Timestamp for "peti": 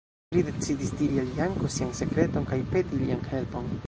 2.73-3.01